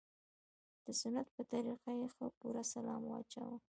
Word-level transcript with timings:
د 0.85 0.87
سنت 1.01 1.27
په 1.35 1.41
طريقه 1.53 1.89
يې 1.99 2.07
ښه 2.13 2.25
پوره 2.39 2.63
سلام 2.73 3.01
واچاوه. 3.07 3.57